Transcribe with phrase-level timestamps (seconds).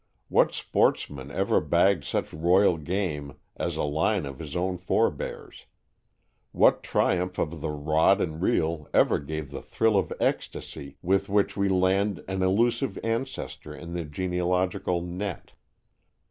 [0.29, 5.67] What sportsman ever bagged such royal game as a line of his own forebears?
[6.53, 11.55] What triumph of the rod and reel ever gave the thrill of ecstasy with which
[11.55, 15.53] we land an elusive ancestor in the genealogical net?